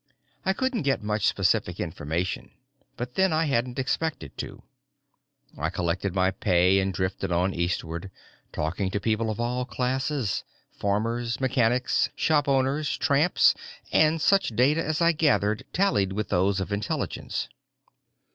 _I 0.43 0.53
couldn't 0.53 0.81
get 0.81 1.03
much 1.03 1.27
specific 1.27 1.79
information, 1.79 2.49
but 2.97 3.13
then 3.13 3.31
I 3.31 3.45
hadn't 3.45 3.77
expected 3.77 4.35
to. 4.39 4.63
I 5.55 5.69
collected 5.69 6.15
my 6.15 6.31
pay 6.31 6.79
and 6.79 6.91
drifted 6.91 7.31
on 7.31 7.53
eastward, 7.53 8.09
talking 8.51 8.89
to 8.89 8.99
people 8.99 9.29
of 9.29 9.39
all 9.39 9.63
classes 9.63 10.43
farmers, 10.71 11.39
mechanics, 11.39 12.09
shopowners, 12.15 12.97
tramps, 12.97 13.53
and 13.91 14.19
such 14.19 14.55
data 14.55 14.83
as 14.83 15.01
I 15.03 15.11
gathered 15.11 15.65
tallied 15.71 16.13
with 16.13 16.29
those 16.29 16.59
of 16.59 16.71
Intelligence. 16.71 17.47